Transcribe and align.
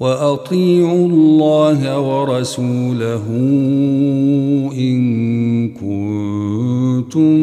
وأطيعوا 0.00 1.08
الله 1.08 2.00
ورسوله 2.00 3.26
إن 4.78 5.68
كنتم 5.68 7.36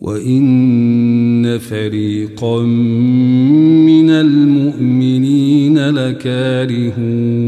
وإن 0.00 1.58
فريقا 1.58 2.62
من 3.86 4.10
المؤمنين 4.10 5.90
لكارهون 5.90 7.40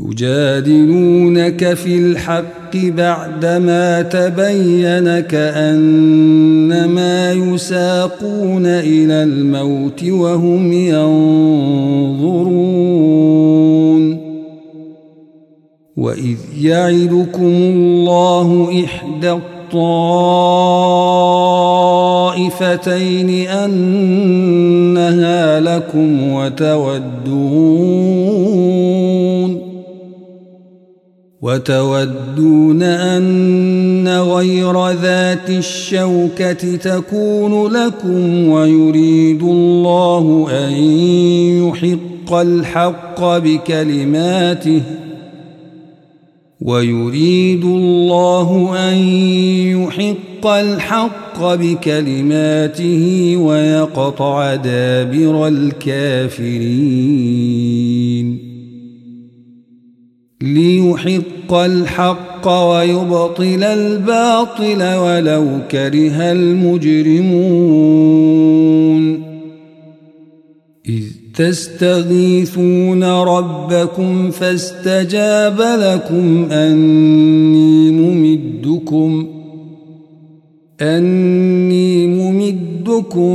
يجادلونك 0.00 1.74
في 1.74 1.98
الحق 1.98 2.76
بعدما 2.76 4.02
تبين 4.02 5.20
كأنما 5.20 6.52
يساقون 7.32 8.66
إلى 8.66 9.22
الموت 9.22 10.04
وهم 10.04 10.72
ينظرون 10.72 12.40
وإذ 15.96 16.36
يعدكم 16.60 17.52
الله 17.52 18.84
إحدى 18.84 19.38
الطائفتين 22.50 23.48
أنها 23.48 25.60
لكم 25.60 26.32
وتودون 26.32 28.00
وتودون 31.42 32.82
أن 32.82 34.08
غير 34.08 34.90
ذات 34.90 35.50
الشوكة 35.50 36.76
تكون 36.76 37.72
لكم 37.72 38.48
ويريد 38.48 39.42
الله 39.42 40.48
أن 40.50 40.72
يحق 41.66 42.32
الحق 42.32 43.38
بكلماته 43.38 44.82
ويريد 46.60 47.64
الله 47.64 48.72
أن 48.92 48.98
يحق 49.78 50.46
الحق 50.46 51.54
بكلماته 51.54 53.36
ويقطع 53.36 54.54
دابر 54.54 55.48
الكافرين. 55.48 56.50
ليحق 60.42 61.52
الحق 61.52 62.48
ويبطل 62.48 63.64
الباطل 63.64 64.82
ولو 64.96 65.58
كره 65.70 66.32
المجرمون. 66.32 67.70
إذ 70.88 71.19
تستغيثون 71.34 73.04
ربكم 73.04 74.30
فاستجاب 74.30 75.60
لكم 75.60 76.52
أني 76.52 77.90
ممدكم 77.90 79.26
أني 80.80 82.06
ممدكم 82.06 83.30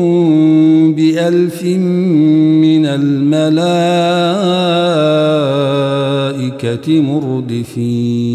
بألف 0.95 1.63
من 1.63 2.85
الملائكة 2.85 3.41
مردفين. 7.01 8.34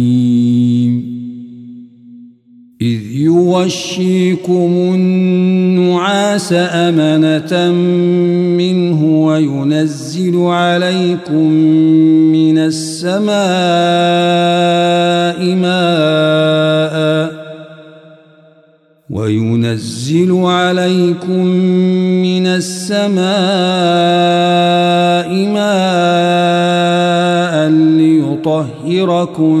يغشيكم 3.61 4.71
النعاس 4.95 6.53
أمنة 6.53 7.71
منه 8.57 9.03
وينزل 9.25 10.37
عليكم 10.37 11.51
من 12.33 12.57
السماء 12.57 13.35
ماء 15.55 17.31
وينزل 19.09 20.31
عليكم 20.45 21.45
من 22.25 22.47
السماء 22.47 23.21
ماء 25.53 26.11
ليطهركم 27.69 29.60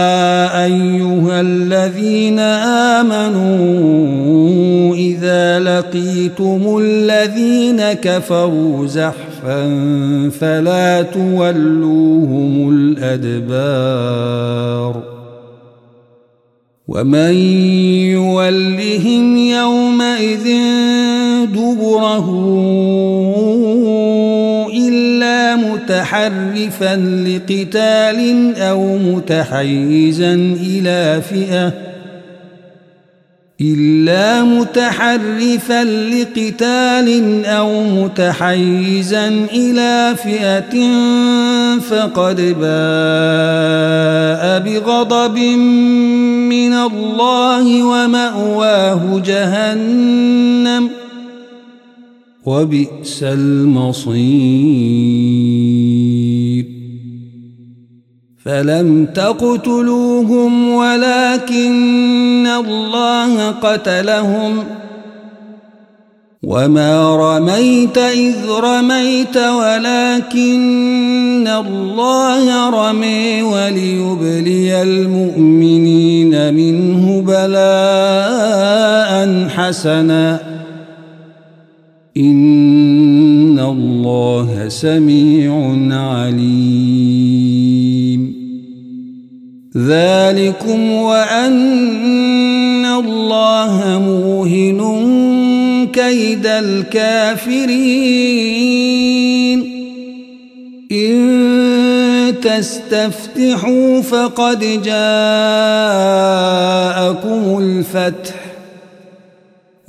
أيها 0.65 1.41
الذين 1.41 2.39
آمنوا 2.99 3.81
إذا 4.95 5.59
لقيتم 5.59 6.77
الذين 6.81 7.93
كفروا 7.93 8.87
زحفا 8.87 9.69
فلا 10.39 11.01
تولوهم 11.01 12.69
الأدبار 12.69 14.01
ومن 16.87 17.33
يولهم 18.11 19.37
يومئذ 19.37 20.47
دبره 21.45 22.27
متحرفا 25.91 26.95
لقتال 27.27 28.53
أو 28.57 28.97
متحيزا 28.97 30.33
إلى 30.61 31.21
فئة. 31.29 31.73
إلا 33.61 34.43
متحرفا 34.43 35.83
لقتال 35.83 37.45
أو 37.45 37.83
متحيزا 37.83 39.27
إلى 39.53 40.15
فئة 40.23 40.87
فقد 41.79 42.35
باء 42.59 44.43
بغضب 44.59 45.37
من 46.49 46.73
الله 46.73 47.83
ومأواه 47.83 49.21
جهنم. 49.25 51.00
وبئس 52.45 53.23
المصير. 53.23 54.21
فلم 58.45 59.05
تقتلوهم 59.05 60.69
ولكن 60.69 62.47
الله 62.47 63.51
قتلهم. 63.51 64.63
وما 66.43 67.15
رميت 67.15 67.97
إذ 67.97 68.35
رميت 68.49 69.37
ولكن 69.37 71.47
الله 71.47 72.69
رمي 72.69 73.41
وليبلي 73.41 74.81
المؤمنين 74.81 76.53
منه 76.53 77.21
بلاء 77.21 79.47
حسنا. 79.49 80.50
إن 82.17 83.59
الله 83.59 84.67
سميع 84.67 85.77
عليم 85.91 87.41
ذلكم 89.77 90.91
وأن 90.91 92.85
الله 92.85 93.99
موهن 94.05 94.81
كيد 95.93 96.45
الكافرين 96.45 97.71
إن 100.91 101.41
تستفتحوا 102.41 104.01
فقد 104.01 104.59
جاءكم 104.59 104.91
الفتح 107.59 108.40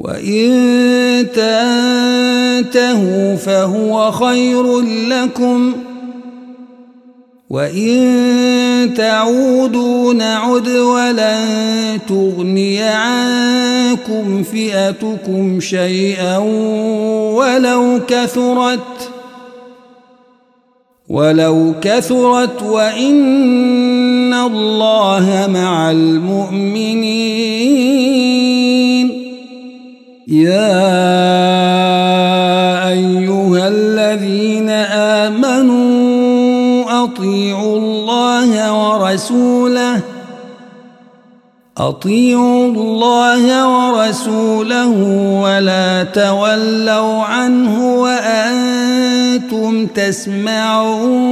وإن 0.03 0.51
تنتهوا 2.63 3.37
فهو 3.37 4.11
خير 4.11 4.81
لكم 5.09 5.73
ۖ 5.73 5.93
وإن 7.53 8.95
تعودوا 8.97 10.15
نعد 10.15 10.69
ولن 10.69 11.99
تغني 12.09 12.83
عنكم 12.83 14.43
فئتكم 14.43 15.61
شيئا 15.61 16.39
ولو 17.37 18.01
كثرت 18.09 19.11
ولو 21.09 21.75
كثرت 21.83 22.63
وإن 22.63 24.35
الله 24.35 25.49
مع 25.55 25.91
المؤمنين 25.91 27.63
يا 30.29 30.79
أيها 32.89 33.69
الذين 33.69 34.71
آمنوا 35.31 37.05
أطيعوا 37.05 37.79
الله 37.79 38.73
ورسوله 38.73 40.01
أطيعوا 41.79 42.67
الله 42.67 43.45
ورسوله 43.69 44.95
ولا 45.43 46.05
تولوا 46.05 47.23
عنه 47.23 48.01
وأنتم 48.01 49.87
تسمعون. 49.87 51.32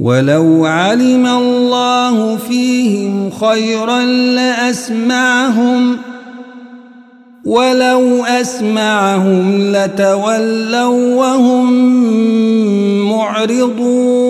ولو 0.00 0.66
علم 0.66 1.26
الله 1.26 2.36
فيهم 2.36 3.30
خيرا 3.30 4.00
لأسمعهم 4.34 5.96
ۖ 5.96 6.10
ولو 7.44 8.24
أسمعهم 8.24 9.72
لتولوا 9.72 11.14
وهم 11.14 11.72
معرضون. 13.10 14.29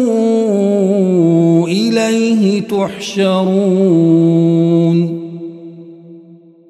إليه 1.71 2.61
تحشرون 2.61 4.11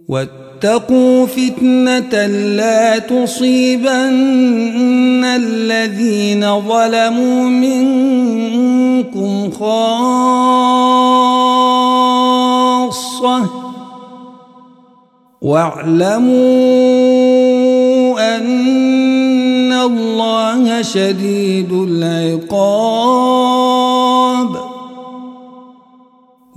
واتقوا 0.10 1.26
فتنة 1.26 2.26
لا 2.56 3.00
تصيبن 3.00 3.92
الذين 5.26 6.60
ظلموا 6.60 7.50
منكم 7.50 8.72
خاصة 9.52 10.02
واعلموا 15.42 16.32
أن 18.38 19.74
الله 19.74 20.82
شديد 20.82 21.72
العقاب 21.72 22.92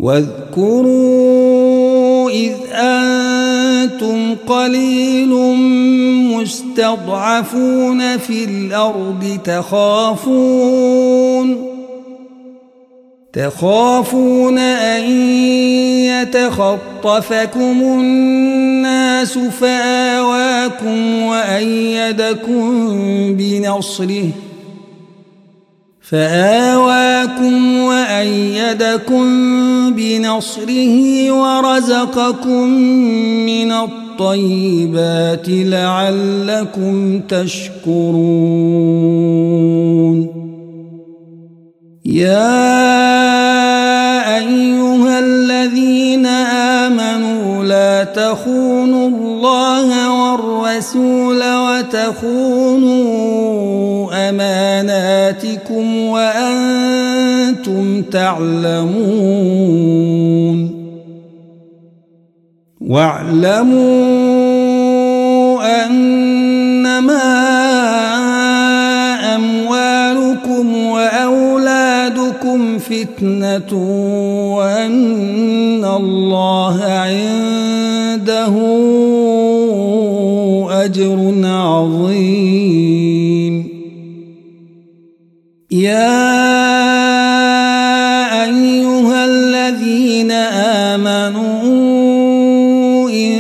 واذكروا 0.05 1.51
إذ 2.31 2.53
أنتم 2.73 4.35
قليل 4.47 5.29
مستضعفون 6.37 8.19
في 8.19 8.45
الأرض 8.45 9.39
تخافون 9.45 10.95
تخافون 13.33 14.59
أن 14.59 15.11
يتخطفكم 16.05 17.83
الناس 17.83 19.39
فآواكم 19.39 21.23
وأيدكم 21.23 22.89
بنصره 23.37 24.31
فآواكم 26.11 27.79
وأيدكم 27.79 29.25
بنصره 29.95 31.31
ورزقكم 31.33 32.69
من 33.49 33.73
الطيبات 33.73 35.47
لعلكم 35.49 37.21
تشكرون. 37.21 38.25
يا 42.05 42.55
أيها 44.37 45.19
الذين 45.19 46.27
آمنوا 46.87 47.34
تخونوا 48.05 49.09
الله 49.09 50.13
والرسول 50.13 51.43
وتخونوا 51.57 52.95
أماناتكم 54.29 55.97
وأنتم 56.07 58.03
تعلمون. 58.03 59.65
واعلموا 62.81 64.25
أنما 65.87 67.25
أموالكم 69.35 70.77
وأولادكم 70.77 72.79
فتنة 72.79 73.73
وأن 74.57 75.85
الله 75.85 76.83
عنده 76.85 77.44
أجر 80.95 81.35
عظيم. 81.45 82.75
يا 85.71 86.15
أيها 88.45 89.25
الذين 89.25 90.31
آمنوا 90.91 91.51
إن 93.11 93.35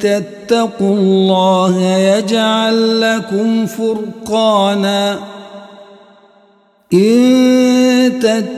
تتقوا 0.00 0.96
الله 0.96 1.82
يجعل 1.82 3.00
لكم 3.00 3.66
فرقانا. 3.66 5.18
إن 6.92 8.12
تتقوا 8.20 8.57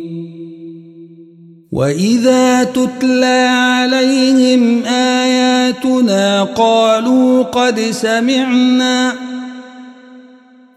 وإذا 1.71 2.63
تتلى 2.63 3.47
عليهم 3.49 4.85
آياتنا 4.85 6.43
قالوا 6.43 7.43
قد 7.43 7.79
سمعنا 7.79 9.13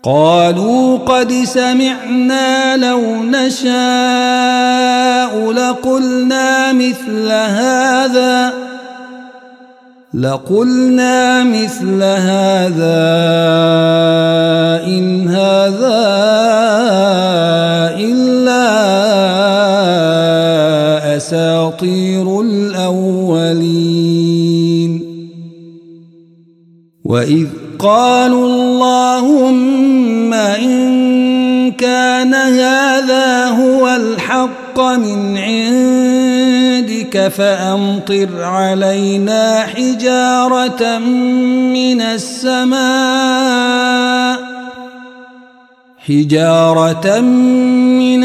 قالوا 0.02 0.98
قد 0.98 1.32
سمعنا 1.32 2.76
لو 2.76 3.22
نشاء 3.22 3.72
لقلنا 5.52 6.72
مثل 6.72 7.28
هذا 7.32 8.52
لقلنا 10.14 11.44
مثل 11.44 12.02
هذا 12.02 13.04
إن 14.86 15.28
هذا 15.28 16.04
إلا 17.98 18.64
أساطير 21.16 22.40
الأولين. 22.40 23.54
وإذ 27.04 27.46
قالوا 27.78 28.46
اللهم 28.46 30.34
إن 30.34 31.72
كان 31.72 32.34
هذا 32.34 33.48
هو 33.48 33.88
الحق 33.88 34.80
من 34.80 35.38
عندك 35.38 37.28
فأمطر 37.28 38.42
علينا 38.42 39.62
حجارة 39.62 40.98
من 40.98 42.00
السماء. 42.00 43.54
حجارة 46.06 47.20
من 47.20 48.24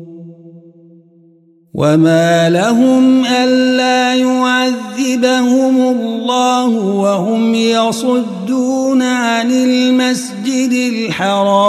وما 1.73 2.49
لهم 2.49 3.25
ألا 3.25 4.15
يعذبهم 4.15 5.81
الله 5.81 6.67
وهم 6.77 7.55
يصدون 7.55 9.01
عن 9.01 9.51
المسجد 9.51 10.93
الحرام 10.93 11.61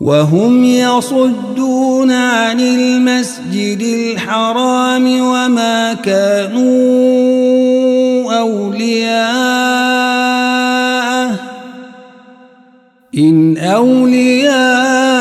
وهم 0.00 0.64
يصدون 0.64 2.10
عن 2.10 2.60
المسجد 2.60 3.80
الحرام 3.80 5.20
وما 5.20 5.94
كانوا 5.94 6.70
أولياءه 8.40 9.70
إن 13.18 13.58
أولياءه 13.58 15.19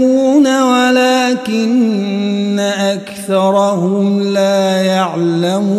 المتقون 0.00 0.62
ولكن 0.62 2.58
أكثرهم 2.58 4.22
لا 4.22 4.82
يعلمون 4.82 5.74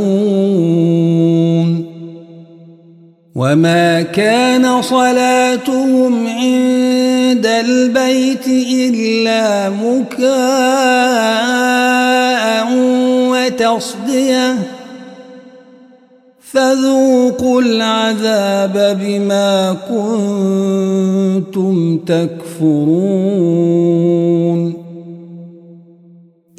وما 3.35 4.01
كان 4.01 4.81
صلاتهم 4.81 6.27
عند 6.27 7.45
البيت 7.45 8.47
إلا 8.47 9.69
مكاء 9.69 10.25
وتصدية 13.29 14.74
فذوقوا 16.55 17.61
العذاب 17.61 18.97
بما 19.01 19.77
كنتم 21.51 21.97
تكفرون. 21.97 22.85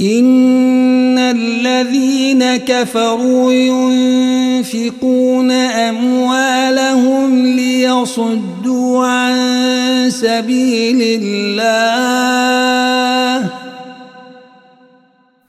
إن 0.00 1.18
الذين 1.18 2.56
كفروا 2.56 3.52
ينفقون 3.52 5.50
أموالهم 5.50 7.46
ليصدوا 7.46 9.06
عن 9.06 9.36
سبيل 10.10 11.20
الله. 11.22 12.06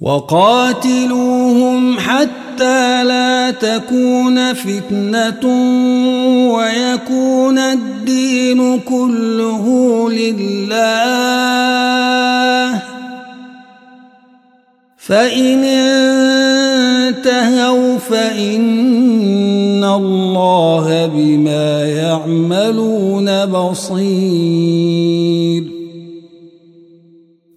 وقاتلوهم 0.00 1.98
حتى 1.98 3.04
لا 3.04 3.50
تكون 3.50 4.52
فتنة 4.52 5.46
ويكون 6.54 7.58
الدين 7.58 8.80
كله 8.80 9.66
لله. 10.10 11.60
فإن 14.96 15.64
انتهوا 17.04 17.98
فإن 17.98 19.84
الله 19.84 21.06
بما 21.06 21.84
يعملون 21.84 23.46
بصير. 23.46 24.60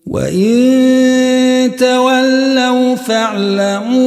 وإن 0.07 1.02
تولوا 1.77 2.95
فاعلموا 2.95 4.03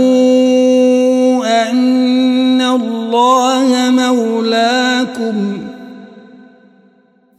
أن 1.71 2.61
الله 2.61 3.91
مولاكم. 3.91 5.59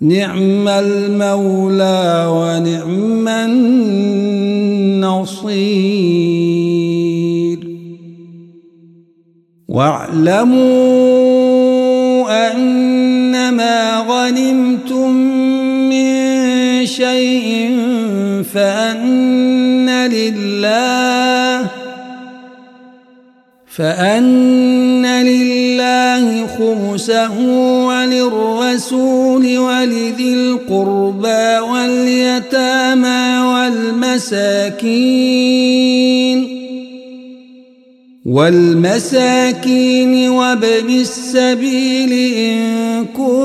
نعم 0.01 0.67
المولى 0.67 2.25
ونعم 2.29 3.27
النصير. 3.27 4.07
واعلموا 9.67 10.87
أنما 12.51 13.97
غنمتم 13.97 15.11
من 15.89 16.85
شيء 16.85 17.71
فأن 18.53 19.89
لله 19.89 21.67
فأن 23.77 25.05
لله 25.05 26.47
خمسه 26.47 27.39
وللرسول 27.87 29.57
ولذي 29.57 30.33
القربى 30.33 31.59
واليتامى 31.59 33.39
والمساكين 33.39 34.87
والمساكين 38.25 40.29
وابن 40.29 40.89
السبيل 40.89 42.13
إن 42.37 43.05
كنتم 43.05 43.37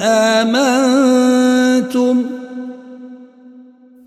آمنتم 0.00 1.00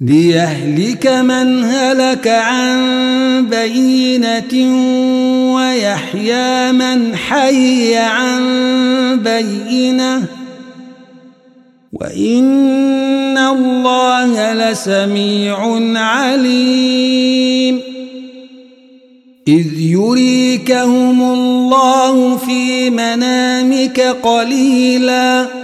ليهلك 0.00 1.06
من 1.06 1.64
هلك 1.64 2.28
عن 2.28 3.46
بينة 3.50 4.54
ويحيى 5.54 6.72
من 6.72 7.16
حي 7.16 7.96
عن 7.96 8.40
بينه 9.22 10.24
وإن 11.92 13.38
الله 13.38 14.52
لسميع 14.52 15.58
عليم 16.00 17.80
إذ 19.48 19.80
يريكهم 19.80 21.22
الله 21.22 22.36
في 22.36 22.90
منامك 22.90 24.00
قليلا 24.00 25.63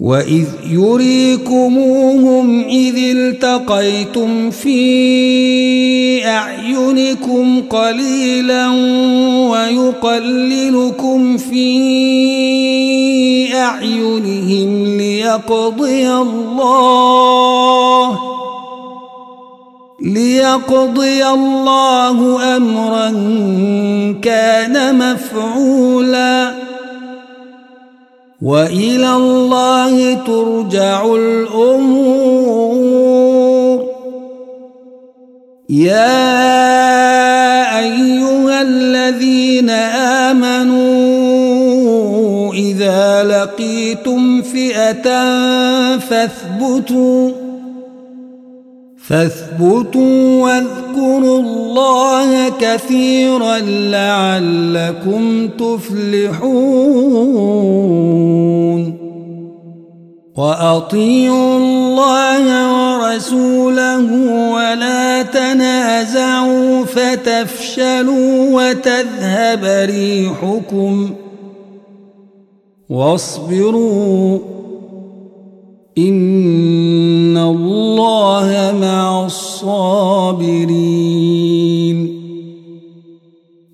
وإذ 0.00 0.46
يريكموهم 0.70 2.64
إذ 2.64 2.96
التقيتم 2.96 4.50
في 4.50 6.26
أعينكم 6.26 7.62
قليلا 7.70 8.68
ويقللكم 9.50 11.36
في 11.36 11.64
أعينهم 13.54 14.96
ليقضي 14.98 16.08
الله 16.10 17.10
ليقضي 20.00 21.26
الله 21.26 22.56
أمرا 22.56 23.08
كان 24.22 24.98
مفعولا 24.98 26.59
وإلى 28.42 29.12
الله 29.16 30.14
ترجع 30.14 31.04
الأمور. 31.14 32.70
يا 35.70 36.18
أيها 37.78 38.62
الذين 38.62 39.70
آمنوا 40.30 41.10
إذا 42.54 43.24
لقيتم 43.24 44.42
فئة 44.42 45.02
فاثبتوا 45.98 47.39
فاثبتوا 49.10 50.42
واذكروا 50.42 51.40
الله 51.40 52.48
كثيرا 52.48 53.58
لعلكم 53.58 55.48
تفلحون. 55.48 56.70
وأطيعوا 60.36 61.58
الله 61.58 62.44
ورسوله 62.74 64.06
ولا 64.52 65.22
تنازعوا 65.22 66.84
فتفشلوا 66.84 68.50
وتذهب 68.52 69.64
ريحكم. 69.90 71.10
واصبروا 72.90 74.38
إن 76.08 77.36
الله 77.36 78.78
مع 78.80 79.26
الصابرين 79.26 80.80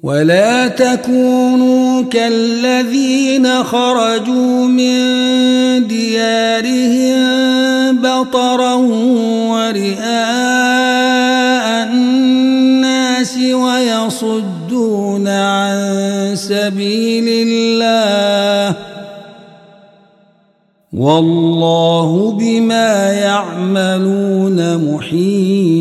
ولا 0.02 0.68
تكونوا 0.68 2.02
كالذين 2.02 3.64
خرجوا 3.64 4.66
من 4.66 4.96
ديارهم 5.86 7.26
بطرا 7.98 8.74
ورئاء 9.50 10.06
الناس 11.88 13.38
ويصدون 13.38 15.28
عن 15.28 16.32
سبيل 16.34 17.48
الله 17.48 18.85
والله 20.96 22.32
بما 22.40 23.12
يعملون 23.12 24.58
محيط. 24.94 25.76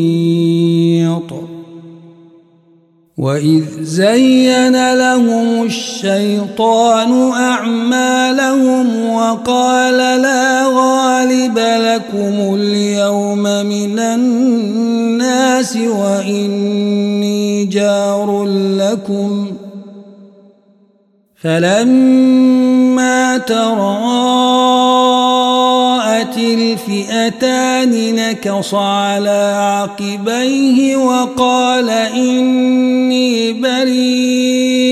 وإذ 3.18 3.64
زين 3.80 4.94
لهم 4.94 5.64
الشيطان 5.64 7.32
أعمالهم 7.32 9.10
وقال 9.10 9.96
لا 10.22 10.66
غالب 10.66 11.58
لكم 11.58 12.54
اليوم 12.54 13.42
من 13.42 13.98
الناس 13.98 15.76
وإني 15.76 17.64
جار 17.64 18.44
لكم. 18.78 19.46
فلما 21.42 23.38
تراءت 23.38 25.05
الفئتان 26.38 28.14
نكص 28.14 28.74
على 28.74 29.54
عقبيه 29.58 30.96
وقال 30.96 31.90
إني 31.90 33.52
بريء 33.52 34.82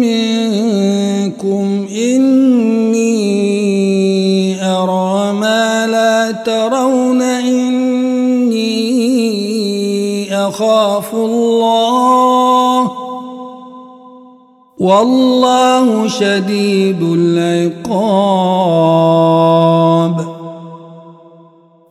منكم. 0.00 1.86
إني 1.90 3.14
أرى 4.64 5.32
ما 5.32 5.86
لا 5.86 6.30
ترون 6.30 6.83
أخاف 10.54 11.14
الله. 11.14 12.90
والله 14.78 16.08
شديد 16.08 17.02
العقاب. 17.02 18.04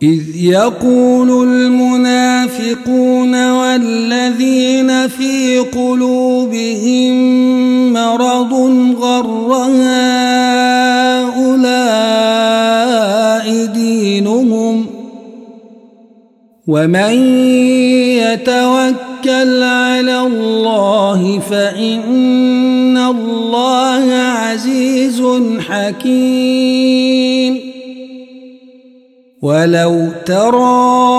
إذ 0.03 0.35
يقول 0.35 1.29
المنافقون 1.49 3.33
والذين 3.51 5.07
في 5.07 5.59
قلوبهم 5.59 7.13
مرض 7.93 8.53
غر 9.01 9.53
هؤلاء 9.53 10.05
دينهم. 13.65 14.85
ومن 16.67 17.13
يتوكل 18.31 19.63
على 19.63 20.19
الله 20.19 21.39
فإن 21.39 22.97
الله 22.97 24.13
عزيز 24.13 25.23
حكيم. 25.59 27.59
ولو 29.41 30.09
ترى 30.25 31.13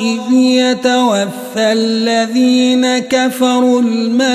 إذ 0.00 0.32
يتوفى 0.32 1.72
الذين 1.72 2.98
كفروا 2.98 3.80
الملائكة 3.80 4.26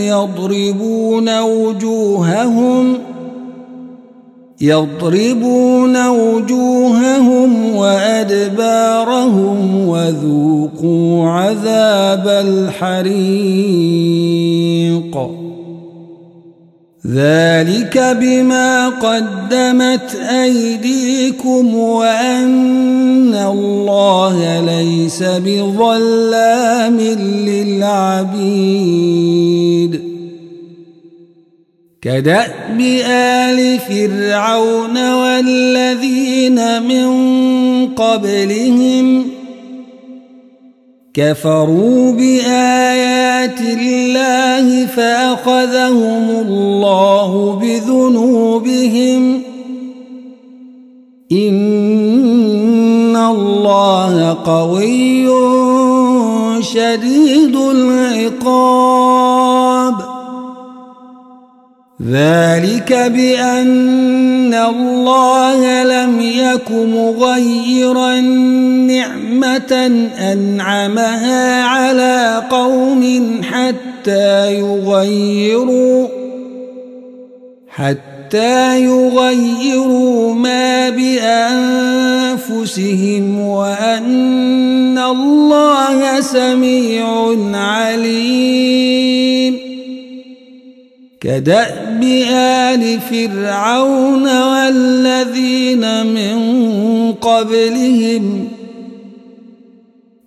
يضربون 0.00 1.40
وجوههم 1.40 2.98
يضربون 4.60 6.08
وجوههم 6.08 7.76
وأدبارهم 7.76 9.88
وذوقوا 9.88 11.28
عذاب 11.28 12.28
الحريق. 12.28 13.10
ذلك 17.06 18.16
بما 18.20 18.88
قدمت 18.88 20.14
أيديكم 20.14 21.74
وأن 21.74 23.34
الله 23.34 24.60
ليس 24.60 25.22
بظلام 25.22 27.00
للعبيد. 27.46 30.09
كدأب 32.02 32.80
آل 33.06 33.78
فرعون 33.78 35.12
والذين 35.12 36.82
من 36.82 37.08
قبلهم 37.94 39.26
كفروا 41.14 42.12
بآيات 42.12 43.60
الله 43.60 44.86
فأخذهم 44.86 46.30
الله 46.30 47.58
بذنوبهم 47.62 49.42
إن 51.32 53.16
الله 53.16 54.38
قوي 54.44 55.26
شديد 56.62 57.56
العقاب 57.56 59.29
ذلك 62.08 62.92
بأن 62.92 64.54
الله 64.54 65.82
لم 65.82 66.20
يك 66.20 66.70
مغيرا 66.70 68.20
نعمة 68.20 69.72
أنعمها 70.32 71.64
على 71.64 72.42
قوم 72.50 73.40
حتى 73.42 74.54
يغيروا 74.54 76.08
حتى 77.68 78.84
يغيروا 78.84 80.34
ما 80.34 80.88
بأنفسهم 80.90 82.60
وأن 83.40 84.98
الله 84.98 86.20
سميع 86.20 87.36
عليم. 87.54 89.39
كدأب 91.30 92.02
آل 92.34 93.00
فرعون 93.00 94.42
والذين 94.42 96.06
من 96.06 96.38
قبلهم 97.12 98.48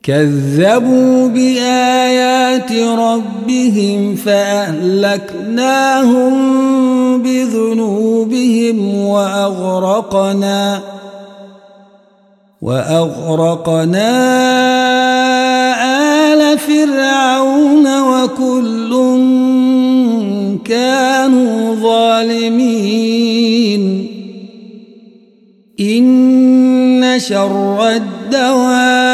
كذبوا 0.03 1.27
بآيات 1.27 2.71
ربهم 2.71 4.15
فأهلكناهم 4.15 5.63
بذنوبهم 7.23 9.05
وأغرقنا 9.05 10.81
وأغرقنا 12.61 14.09
آل 16.33 16.59
فرعون 16.59 18.01
وكل 18.01 19.02
كانوا 20.65 21.75
ظالمين. 21.75 23.83
إن 25.79 27.13
شر 27.17 27.89
الدواب 27.89 29.13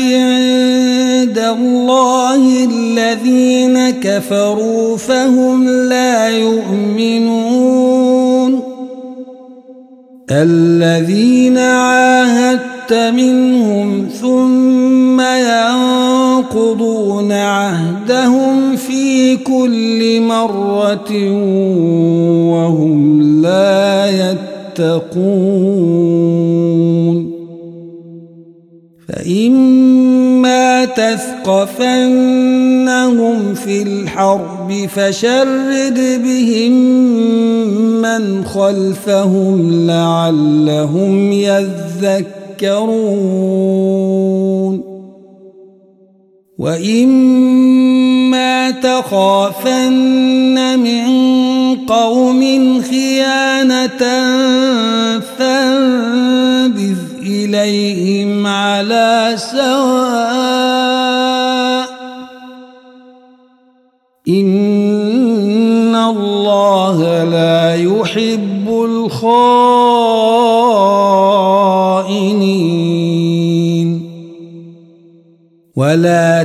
عند 0.00 1.38
الله 1.38 2.64
الذين 2.64 3.90
كفروا 3.90 4.96
فهم 4.96 5.68
لا 5.68 6.28
يؤمنون. 6.28 7.48
الذين 10.30 11.58
عاهدت 11.58 12.92
منهم 12.92 14.08
ثم 14.20 15.20
ينقضون 15.20 17.32
عهدهم 17.32 18.76
في 19.18 19.36
كل 19.36 20.20
مرة 20.20 21.10
وهم 22.50 23.22
لا 23.42 24.06
يتقون 24.30 25.18
فإما 29.08 30.84
تثقفنهم 30.84 31.94
في 33.54 33.82
الحرب 33.82 34.72
فشرد 34.88 36.00
بهم 36.24 36.72
من 38.02 38.44
خلفهم 38.44 39.86
لعلهم 39.86 41.32
يذكرون 41.32 42.68
وإما 46.58 48.17
تخافن 48.82 50.78
من 50.78 51.06
قوم 51.86 52.40
خيانة 52.82 53.98
فانبذ 55.38 56.98
إليهم 57.22 58.46
على 58.46 59.34
سواء 59.36 60.78
إن 64.28 65.96
الله 65.96 67.24
لا 67.24 67.74
يحب 67.74 68.68
الخائنين. 68.68 69.48
ولا 75.78 76.42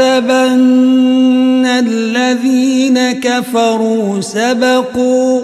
تحسبن 0.00 1.66
الذين 1.66 3.12
كفروا 3.12 4.20
سبقوا 4.20 5.40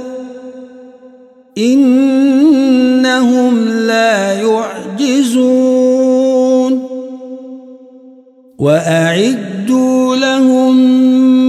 إنهم 1.59 2.89
لا 3.69 4.33
يعجزون 5.03 5.77
وأعدوا 8.59 10.17
لهم 10.17 10.77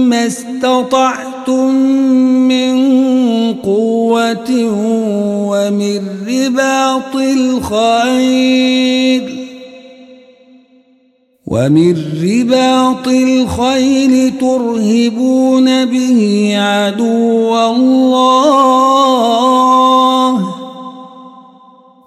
ما 0.08 0.26
استطعتم 0.26 1.74
من 2.48 2.74
قوة 3.54 4.50
ومن 5.48 6.00
رباط 6.28 7.16
الخيل 7.16 8.58
ومن 11.50 11.96
رباط 12.22 13.08
الخيل 13.08 14.32
ترهبون 14.40 15.84
به 15.84 16.52
عدو 16.56 17.56
الله 17.56 18.98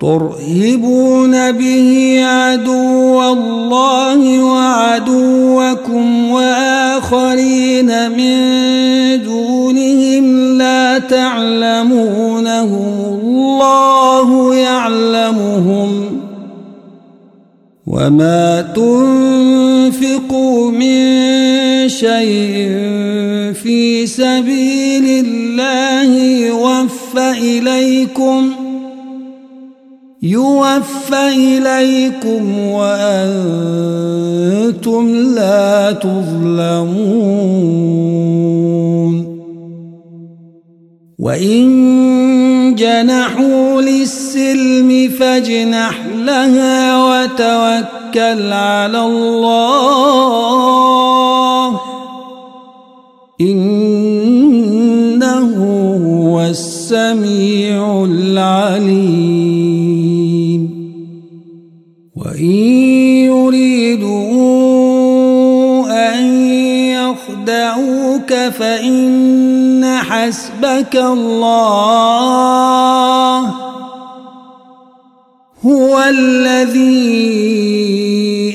ترهبون 0.01 1.51
به 1.51 2.19
عدو 2.23 3.21
الله 3.21 4.43
وعدوكم 4.43 6.31
وآخرين 6.31 8.11
من 8.11 8.37
دونهم 9.23 10.57
لا 10.57 10.99
تعلمونهم 10.99 12.71
الله 13.21 14.55
يعلمهم 14.55 16.10
وما 17.91 18.71
تنفقوا 18.75 20.71
من 20.71 20.99
شيء 21.89 22.71
في 23.53 24.07
سبيل 24.07 25.25
الله 25.25 26.23
يوفى 26.47 27.31
إليكم 27.31 28.51
يوفى 30.23 31.27
إليكم 31.35 32.59
وأنتم 32.59 33.85
لا 35.35 35.91
تظلمون 35.91 37.41
وإن 41.19 42.40
جنحوا 42.75 43.81
للسلم 43.81 45.09
فاجنح 45.19 46.05
لها 46.15 46.97
وتوكل 47.05 48.53
على 48.53 49.01
الله. 49.05 50.21
إنه 53.41 53.81
هو 56.07 56.41
السميع 56.41 58.03
العليم. 58.03 59.51
وإن 62.15 62.51
يريدوا 63.31 64.21
أن 66.13 66.23
يخدعوك 66.89 68.33
فإن 68.33 69.60
حسبك 70.61 70.95
الله. 70.95 72.51
هو 75.65 76.03
الذي 76.09 76.81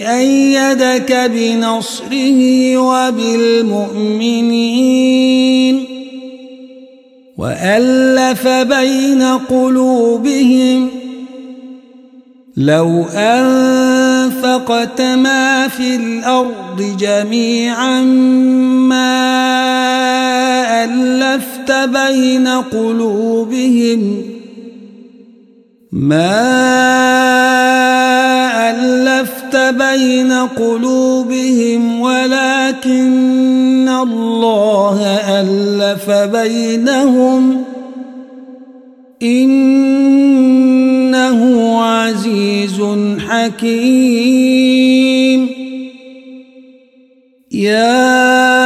أيدك 0.08 1.30
بنصره 1.34 2.76
وبالمؤمنين. 2.76 3.96
وألف 7.38 8.48
بين 8.48 9.22
قلوبهم. 9.22 10.88
لو 12.56 13.04
أنفقت 13.14 15.00
ما 15.00 15.68
في 15.68 15.96
الأرض 15.96 16.96
جميعا 16.98 18.00
ما 18.88 19.26
ألفت 20.84 21.72
بين 21.72 22.48
قلوبهم 22.48 24.22
ما 25.92 26.56
ألفت 28.70 29.56
بين 29.56 30.32
قلوبهم 30.32 32.00
ولكن 32.00 33.88
الله 33.88 35.02
ألف 35.40 36.10
بينهم 36.10 37.62
إنه 39.22 40.20
عزيز 41.82 42.82
حكيم. 43.28 44.76
يا 47.52 48.65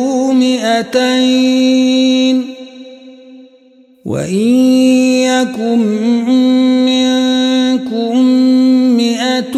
مئتين 0.41 2.37
وإن 4.05 4.47
يكن 5.29 5.79
منكم 6.85 8.17
مئة 8.97 9.55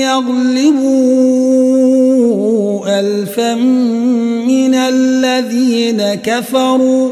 يغلبوا 0.00 1.26
ألفا 3.00 3.54
من 3.54 4.74
الذين 4.74 6.14
كفروا 6.14 7.10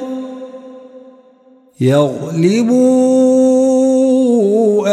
يغلبوا 1.81 3.24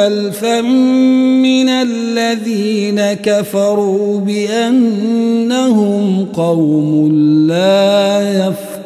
ألفا 0.08 0.62
من 0.62 1.70
الذين 2.12 3.14
كفروا 3.14 4.20
بأنهم 4.20 6.06
قوم 6.34 7.12
لا 7.48 8.22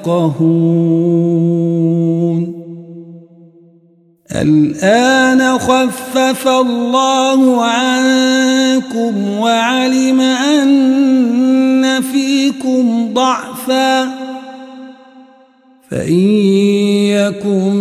يفقهون. 0.06 0.96
الآن 4.36 5.60
خفف 5.60 6.48
الله 6.48 7.64
عنكم 7.64 9.40
وعلم 9.40 10.22
أن 10.22 12.02
فيكم 12.02 13.14
ضعفا. 13.14 14.26
فإن 15.92 16.30
يكن 17.14 17.74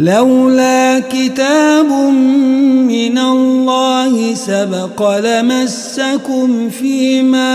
لولا 0.00 1.00
كتاب 1.12 1.92
من 2.88 3.18
الله 3.18 4.34
سبق 4.34 5.18
لمسكم 5.18 6.70
فيما 6.70 7.52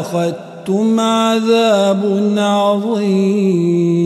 أخذتم 0.00 1.00
عذاب 1.00 2.34
عظيم. 2.38 3.98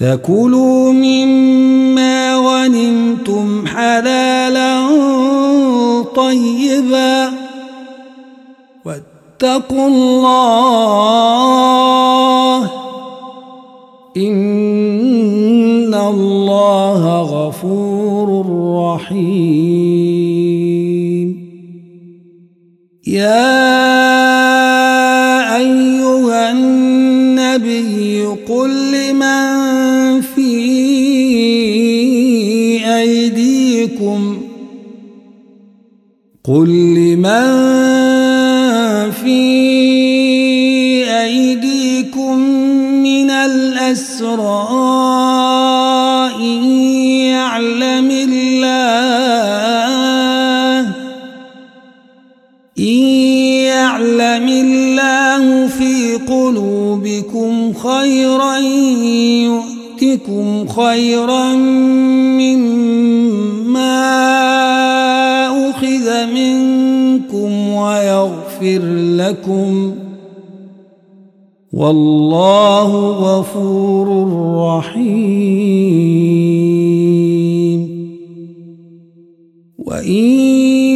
فكلوا 0.00 0.92
مما 0.92 2.36
غنمتم 2.36 3.66
حلالا 3.66 4.86
طيبا 6.16 7.32
واتقوا 8.84 9.88
الله 9.88 11.46
إن 14.16 15.94
الله 15.94 17.20
غفور 17.20 18.28
رحيم. 18.94 20.46
يا 23.06 23.66
أيها 25.56 26.52
النبي 26.52 28.26
قل 28.26 28.70
لمن 28.92 30.20
في 30.20 30.52
أيديكم 32.96 34.36
قل 36.44 36.68
الأسرى 43.86 44.66
إن 46.40 46.64
يعلم 47.30 48.10
الله 48.10 49.26
إن 52.78 53.02
يعلم 53.70 54.48
الله 54.48 55.66
في 55.66 56.14
قلوبكم 56.28 57.72
خيرا 57.74 58.56
يؤتكم 59.46 60.68
خيرا 60.68 61.52
مما 62.42 63.06
أخذ 65.70 66.26
منكم 66.26 67.68
ويغفر 67.68 68.80
لكم. 69.18 70.05
والله 71.72 73.10
غفور 73.10 74.08
رحيم. 74.56 76.36
وإن 79.78 80.24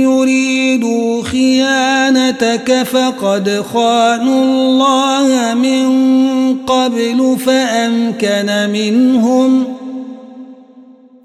يريدوا 0.02 1.22
خيانتك 1.22 2.82
فقد 2.82 3.64
خانوا 3.72 4.44
الله 4.44 5.54
من 5.54 5.86
قبل 6.56 7.36
فأمكن 7.38 8.70
منهم. 8.72 9.64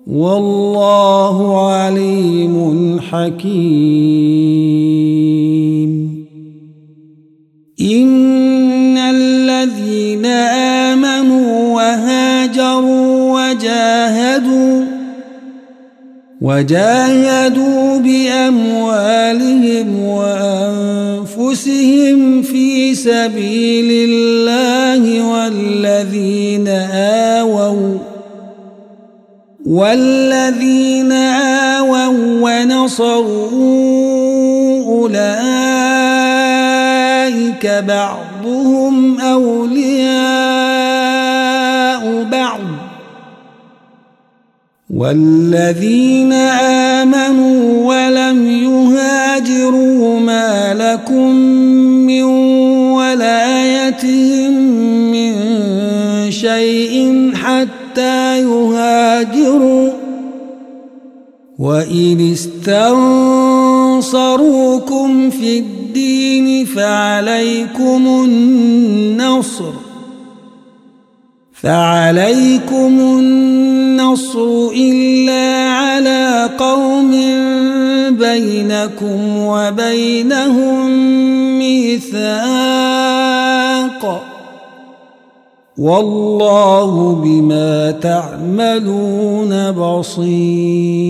والله 0.07 1.65
عليم 1.67 2.99
حكيم. 2.99 4.84
وجاهدوا 16.45 17.97
بأموالهم 17.97 19.87
وأنفسهم 20.05 21.61
في 22.41 22.95
سبيل 22.95 24.09
الله 24.09 25.31
والذين 25.31 26.67
آووا 27.37 27.97
والذين 29.65 31.11
آووا 31.11 32.07
ونصروا 32.41 33.55
أولئك 34.85 35.25
بعضهم 37.87 39.19
أولياء 39.19 39.94
والذين 44.95 46.33
آمنوا 47.03 47.83
ولم 47.83 48.47
يهاجروا 48.47 50.19
ما 50.19 50.73
لكم 50.73 51.35
من 52.07 52.23
ولايتهم 52.95 54.51
من 55.11 55.33
شيء 56.31 57.31
حتى 57.35 58.41
يهاجروا 58.41 59.89
وإن 61.59 62.31
استنصروكم 62.31 62.99
في 65.29 65.57
الدين 65.57 66.65
فعليكم 66.65 68.07
النصر 68.25 69.73
فعليكم 71.53 72.99
النصر 72.99 73.74
إلا 74.75 75.69
على 75.69 76.49
قوم 76.57 77.11
بينكم 78.09 79.37
وبينهم 79.37 80.89
ميثاق 81.59 83.05
والله 85.77 87.15
بما 87.23 87.91
تعملون 87.91 89.71
بصير 89.71 91.05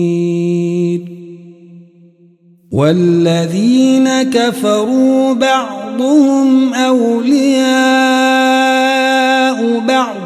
والذين 2.72 4.22
كفروا 4.22 5.32
بعضهم 5.32 6.74
أولياء 6.74 8.16
بعض 9.88 10.25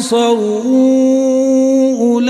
ونصروا 0.00 1.98
أولئك 2.00 2.28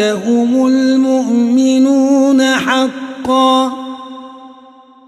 هم 0.00 0.66
المؤمنون 0.66 2.42
حقا 2.42 3.72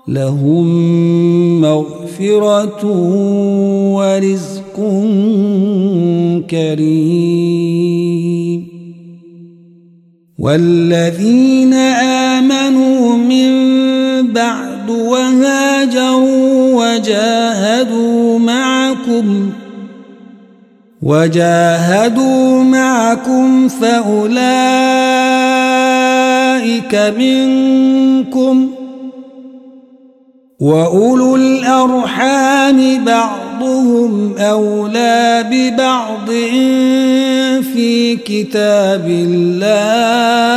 لهم 0.08 0.66
مغفرة 1.60 2.86
ورزق 3.94 4.76
كريم 6.50 7.94
والذين 10.38 11.74
آمنوا 12.34 13.16
من 13.16 13.52
بعد 14.32 14.90
وهاجروا 14.90 16.74
وجاهدوا 16.74 18.38
معكم 18.38 19.50
وجاهدوا 21.04 22.62
معكم 22.62 23.68
فأولئك 23.68 24.34
منكم 27.18 28.70
وأولو 30.60 31.36
الأرحام 31.36 33.04
بعضهم 33.04 34.38
أولى 34.38 35.44
ببعض 35.50 36.30
في 37.74 38.16
كتاب 38.16 39.06
الله 39.08 40.54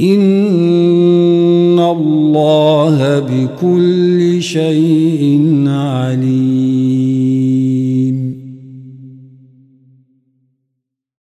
إن 0.00 1.78
الله 1.78 3.18
بكل 3.18 4.42
شيء 4.42 4.95